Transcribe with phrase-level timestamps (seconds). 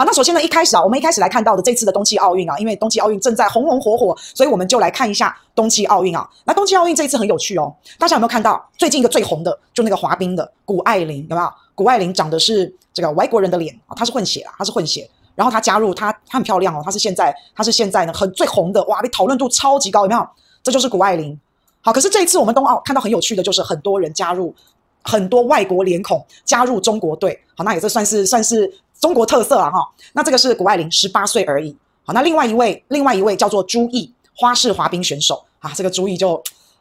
[0.00, 6.26] 好，那首先呢，一开始啊，我们一开始来看到的这次的冬季奥运啊，因为冬季奥运正在红红火火，所以我们就来看一下冬季奥运啊。
[6.46, 11.52] 那冬季奥运这一次很有趣哦，大家有没有看到最近一个最红的，就那个滑冰的谷爱凌，有没有？
[11.74, 15.06] 谷爱凌长的是这个外国人的脸啊，她是混血啊，她是混血。
[15.34, 20.26] 然后她加入，她她很漂亮哦，她是现在她是现在呢很最红的哇，被讨论度超级高，有没有？
[20.62, 21.38] 这就是谷爱凌。
[21.82, 24.54] 好，可是这一次我们冬奥看到很有趣的就是很多人加入，
[25.02, 27.38] 很多外国脸孔加入中国队。
[27.54, 28.72] 好，那也是算是算是。
[29.00, 29.78] 中国特色啊，哈，
[30.12, 31.74] 那这个是谷爱凌，十八岁而已。
[32.04, 36.34] 好，那另外一位，另外一位叫做朱毅，花式滑冰选手啊，这个朱毅就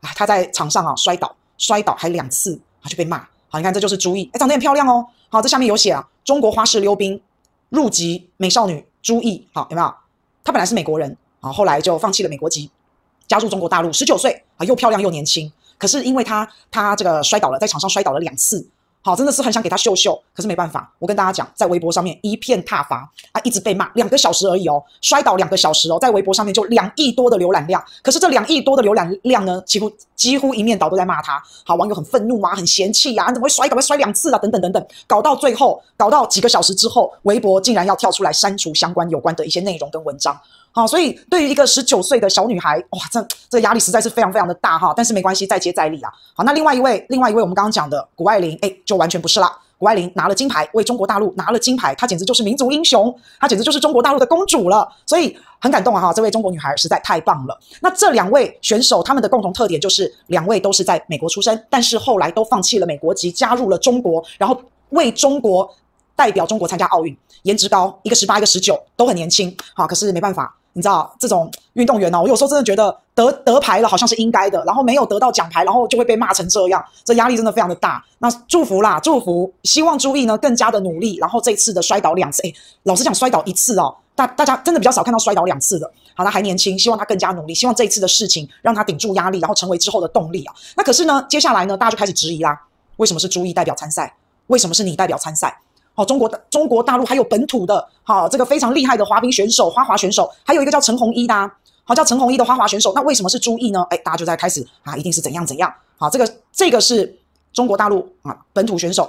[0.00, 3.18] 啊，他在场上啊摔倒，摔倒还两次，啊就被骂。
[3.48, 5.04] 好，你看这就是朱毅，哎，长得很漂亮哦。
[5.28, 7.20] 好，这下面有写啊，中国花式溜冰
[7.70, 9.92] 入籍美少女朱毅，好，有没有？
[10.44, 12.70] 她本来是美国人啊，后来就放弃了美国籍，
[13.26, 15.52] 加入中国大陆，十九岁啊，又漂亮又年轻。
[15.76, 18.64] 可是因为她她这个摔倒了，在场上摔倒了两次。
[19.06, 20.90] 好，真的是很想给他秀秀，可是没办法。
[20.98, 27.84] 我跟大家讲，在微博上面一片挞伐啊，一直被骂，两个小时而已哦，摔倒两个小时哦，在微博上面就两亿多的浏览量。
[28.02, 31.38] 可是这两亿多的浏览量呢，几乎几乎一面倒都在骂他。
[31.66, 33.76] 好，网友很愤怒啊，很嫌弃呀、啊，你怎么会摔倒？
[33.76, 34.38] 会摔两次啊？
[34.38, 40.34] 等等等等，搞到最后，搞到几个小时之后，微博竟然要跳出来删除相关有关的一些内容跟文章。
[40.76, 44.92] 好，所以对于一个十九岁的小女孩，哇，这这压力实在是非常非常的大哈。
[44.96, 46.10] 但是没关系，再接再厉啊。
[46.34, 49.56] 好，那另外一位，另外一位我们刚刚讲的谷爱凌，哎，就完全不是啦。
[49.78, 54.88] 谷爱凌拿了金牌，为中国大陆拿了金牌，她简直就是民族英雄，她简直就是中国大陆的公主了。
[55.06, 57.56] 所以很感动啊哈，这位中国女孩实在太棒了。
[57.80, 65.72] 那这两位选手，他们的共同特点就是两位都是在美国出生，但是后来都放弃了美国籍，加入了中国，然后为中国
[66.16, 67.16] 代表中国参加奥运。
[67.42, 69.54] 颜值高，一个十八，一个十九，都很年轻。
[69.74, 70.54] 好，可是没办法。
[70.76, 78.04] 你知道这种运动员呢、我有时候真的觉得得得牌了好像是应该的，然后没有得到奖牌，然后就会被骂成这样，这压力真的非常的大。
[78.18, 81.16] 那祝福啦，祝福，希望朱毅呢更加的努力。
[81.18, 85.88] 然后这次的摔倒两次，诶，老实讲摔倒一次哦，大大家真的比较少看到摔倒两次的。
[86.16, 90.54] 好，他还年轻，希望他更加努力，希望这一次的事情让他顶住压力，然后成为之后的动力啊。
[90.76, 92.60] 那可是呢，接下来呢，大家就开始质疑啦，
[92.96, 94.16] 为什么是朱毅代表参赛？
[94.48, 95.56] 为什么是你代表参赛？
[95.94, 101.48] 好，中国的中国大陆还有本土的，好，这个非常厉害的滑冰选手、花滑选手，还有一个叫陈红一的，啊，
[101.84, 102.92] 好，叫陈红一的花滑选手。
[102.96, 103.86] 那为什么是朱毅呢？
[103.90, 105.72] 哎，大家就在开始啊，一定是怎样怎样。
[105.96, 107.16] 好，这个这个是
[107.52, 109.08] 中国大陆啊本土选手，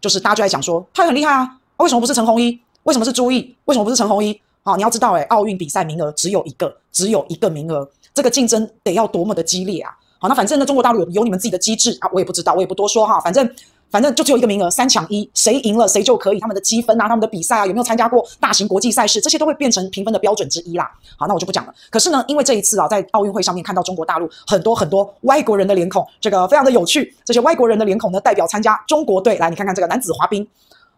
[0.00, 2.58] 就是大家就在讲说他很厉害啊，为什么不是陈红一？
[2.84, 3.54] 为什么是朱毅？
[3.66, 4.40] 为什么不是陈红一？
[4.62, 9.92] 好，你要知道，哎，奥运比赛名额只有一个，只有一个名额，这个竞争得要多么的激烈啊！
[10.18, 13.46] 好，那反正呢，中国大陆有有你们自己的机制啊，我也不知道，我也不多说哈，反正。
[13.92, 16.40] 反正就只有一个名额，三抢一，谁赢了谁就可以。
[16.40, 20.90] 他们的积分啊，他们的比赛啊，有没有参加过大型国际赛事，这些都会变成评分的标准之一啦。
[21.18, 21.74] 好，那我就不讲了。
[21.90, 27.14] 可是呢，因为这一次啊，在奥运会上面看到中国大陆很多很多外国人的脸孔，这个非常的有趣。
[27.22, 29.36] 这些外国人的脸孔呢，代表参加中国队。
[29.36, 30.48] 来，你看看这个男子滑冰。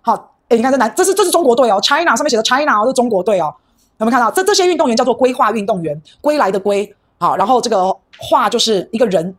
[0.01, 3.53] 好，诶，你看这男，这是这是中国队哦，China 上面写的 China 哦，是中国队哦。
[3.99, 6.95] 有没有看到这这些运动员叫做归化运动员，归来的归。
[7.19, 9.37] 好，然后这个化就是一个人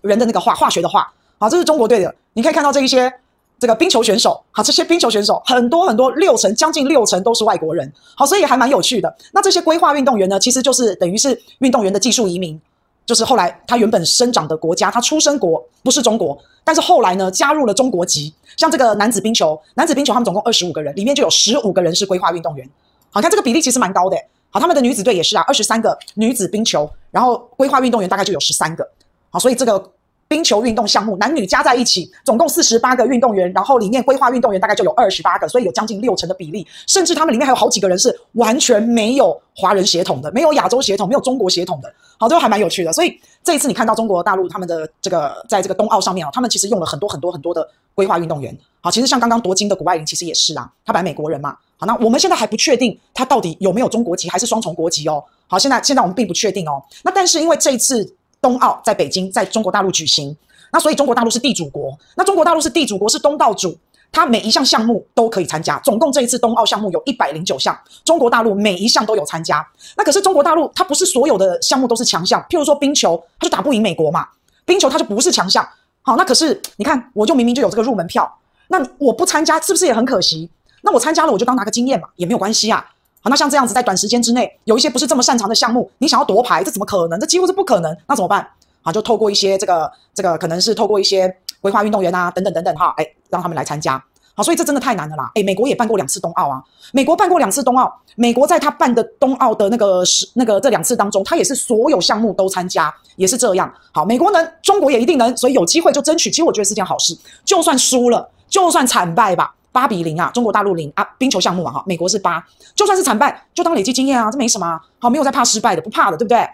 [0.00, 1.12] 人的那个化，化学的化。
[1.44, 2.14] 好，这是中国队的。
[2.32, 3.12] 你可以看到这一些。
[3.56, 9.16] 这个冰球选手，好，这些冰球选手很多很多，六成将近六成都是外国人，好，所以还蛮有趣的。
[9.32, 12.60] 那这些规划运动员呢，其实就是等于是运动员的技术移民，
[13.06, 18.34] 就是后来他原本生长的国家，他出生国不是中国，但是后来呢加入了中国籍。
[18.56, 22.68] 像这个男子冰球，男子冰球他们总共二十五个人，里面就有十五个人是规划运动员。
[23.10, 24.16] 好，看这个比例其实蛮高的。
[24.50, 28.86] 好，他们的女子队也是啊，二十三个女子冰球，然后规划运动员大概就有十三个。
[29.30, 29.90] 好，所以这个。
[30.34, 42.92] 冰球运动项目，男女加在一起，总共四十八个运动员，然后里面规划运动员大概就有二十八个，所以有将近六成的比例，甚至他们里面还有好几个人是完全没有华人血统的，没有亚洲血统，没有中国血统的，好，这个还蛮有趣的。
[42.92, 48.58] 所以这一次你看到中国大陆他们的这个在这个冬奥上面啊，他们其实用了很多很多很多的规划运动员。
[48.80, 51.56] 好，其实像刚刚夺金的谷爱凌其实也是啊，他本来美国人嘛。
[51.76, 55.22] 好，那我们现在还不确定他到底有没有中国籍，还是双重国籍哦。
[55.46, 56.82] 好，现在现在我们并不确定哦。
[57.04, 58.04] 那但是因为这一次
[58.44, 60.36] 冬奥在北京，在中国大陆举行。
[60.70, 63.74] 那所以中国大陆是地主国，那中国大陆是地主国，是东道主，
[64.12, 65.78] 它每一项项目都可以参加。
[65.78, 67.74] 总共这一次冬奥项目有一百零九项，
[68.04, 69.66] 中国大陆每一项都有参加。
[69.96, 74.28] 那可是中国大陆它不是所有的项目都是强项，譬如说冰球，它就打不赢美国嘛，
[74.66, 75.66] 冰球它就不是强项。
[76.02, 78.30] 好，那可是你看，我就明明就有这个入门票，
[78.68, 80.50] 那我不参加是不是也很可惜？
[80.82, 82.84] 那我参加了，我就当拿个经验嘛，也没有关系啊。
[83.24, 87.18] 好，那像这样子在短时间之内有一些不是这么擅长的项目，你想要夺牌，这怎么可能？
[87.18, 87.96] 这几乎是不可能。
[88.06, 88.46] 那怎么办？
[88.82, 94.04] 啊，就透过一些这个这个，可能是透过一些规划运动员啊，等等等等哈，哎，让他们来参加。
[94.34, 95.30] 好，所以这真的太难了啦。
[95.36, 96.62] 哎，美国也办过两次冬奥啊，
[96.92, 103.72] 美国办过两次冬奥，美国在他办的冬奥的那个是那个这两次当中，他也是所有项目都参加，也是这样。
[103.92, 106.30] 好，美国能，中国也一定能，所以有机会就争取。
[106.30, 112.40] 其实我觉得是件好事，就算输了，就算惨败吧，八比零啊，中国大陆零啊，冰球项目啊哈，美国是八，
[112.76, 116.48] 就算是惨败，就当累积经验啊，这没什么啊，好，没有在怕失败的，不怕的，对不对？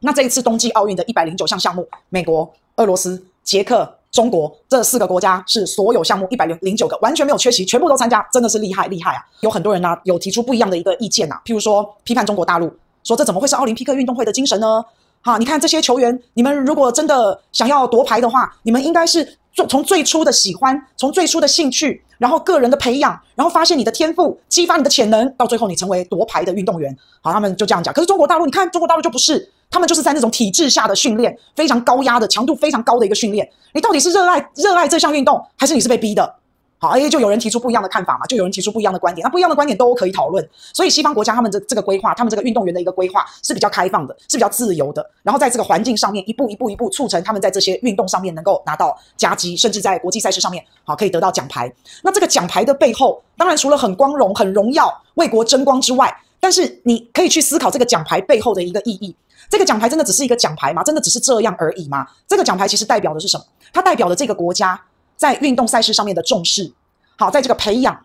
[0.00, 9.22] 那这一次冬季奥运的一百零九项项目，美国、俄罗斯、捷克、中国这四个国家是所有项目一百零零九个完全没有缺席，全部都参加，真的是厉害厉害啊！
[9.40, 12.74] 有很多人呢、有提出不一样的一个意见呐、啊，譬如说批判中国大陆，
[13.04, 14.82] 说这怎么会是奥林匹克运动会的精神呢？
[15.20, 19.38] 好，你看这些球员，你们如果真的想要夺牌的话，你们应该是
[19.68, 26.96] 从最初的喜欢，从最初的兴趣，然后个人的培养，然后发现你的天赋，激发你的潜能，到最后你成为夺牌的运动员。
[27.20, 27.92] 好，他们就这样讲。
[27.92, 29.50] 可是中国大陆，你看中国大陆就不是。
[29.70, 33.48] 他们就是在那种体制下的训练，非常高压的强度非常高的一个训练。
[33.72, 36.34] 你到底是热爱热爱这项运动，还是你是被逼的？
[36.82, 39.24] 好，哎就有人提出不一样的看法嘛，就有人提出不一样的观点。
[39.24, 40.44] 那不一样的观点都可以讨论。
[40.72, 45.10] 所以西方国家他们这这个规划，他们这个运动员的一个规划是比较开放的，是比较自由的。
[45.22, 51.72] 然后在这个环境上面，一步一步一步促成他们在这些运动上面能够拿到佳绩，甚至在国际赛事上面好可以得到奖牌。
[52.02, 59.14] 那这个奖牌的背后，当然除了很光荣、很荣耀、为国争光之外，但是你可以去思考这个奖牌背后的一个意义。
[59.48, 60.82] 这个奖牌真的只是一个奖牌吗？
[60.82, 62.04] 真的只是这样而已吗？
[62.26, 63.44] 这个奖牌其实代表的是什么？
[63.72, 64.80] 它代表了这个国家
[65.22, 66.68] 在运动赛事上面的重视。
[67.16, 67.96] 好，在这个培养，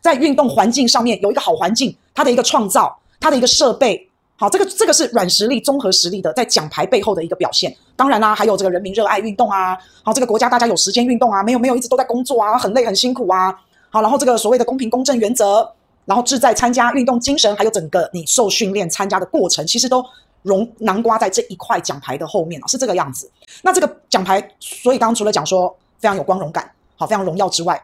[0.00, 4.08] 在运动环境上面有一个好环境，它的一个创造，它的一个设备。
[4.36, 7.76] 好，这个这个是软实力、综合实力的在奖牌背后的一个表现。
[7.94, 9.76] 当然啦、还有这个人民热爱运动啊。
[10.02, 13.54] 好，这个国家大家有时间运动啊，没有没有一直都在工作啊，很累很辛苦啊。
[13.90, 15.70] 好，然后这个所谓的公平公正原则，
[16.06, 20.02] 然后志在参加运动精神，还有整个你受训练参加的过程，其实都。
[20.42, 23.30] 容囊括在这一块奖牌的后面啊，是这个样子。
[23.62, 25.72] 那这个奖牌，所以刚刚除了讲说
[26.02, 27.80] 非常有光荣感，好，非常荣耀之外，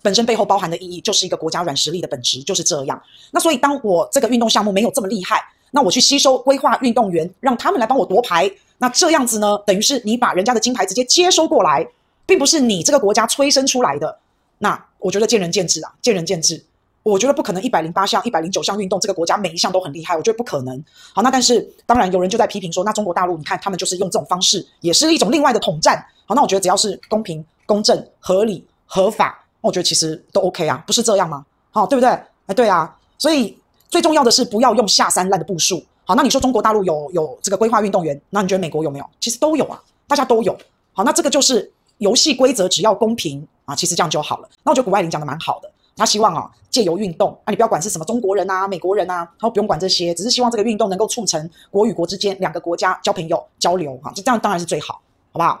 [0.00, 3.02] 本身背后包含的意义就是一个国家软实力的本质就是这样。
[3.32, 11.84] 那所以当我这个运动项目没有这么厉害，那我去吸收规划运动员，让他们来帮我夺牌，那这样子呢，等于是你把人家的金牌直接接收过来，
[12.24, 14.18] 并不是你这个国家催生出来的。
[14.58, 16.64] 那我觉得见仁见智啊，见仁见智。
[17.10, 20.84] 我觉得不可能一百零八项、一百零九项运动，这个国家每一项都很厉害，我觉得不可能。
[21.14, 26.04] 好，那但是当然有人就在批评说，那中国大陆你看他们就是用这种方式，也是一种另外的统战。
[26.26, 31.44] 好，那我觉得只要是公平、公正、合理、合法，那我觉得其实都 OK 啊，不是这样吗？
[31.70, 32.08] 好，对不对？
[32.46, 32.94] 哎，对啊。
[33.16, 33.56] 所以
[33.88, 35.82] 最重要的是不要用下三滥的部署。
[36.04, 39.10] 好，那你说中国大陆有有这个规划运动员，那你觉得美国有没有？
[39.20, 40.56] 其实都有啊，大家都有。
[40.92, 44.48] 好，那这个就是游戏规则，只要公平啊，其实这样就好了。
[44.62, 45.70] 那我觉得谷爱凌讲的蛮好的。
[45.98, 54.94] 他希望啊，借由运动啊，你不要管是什么中国人呐、美国人呐，他说不用管这些，只是希望这个运动能够促成国与国之间两个国家交朋友、交流哈，就这样当然是最好，
[55.32, 55.56] 好不好？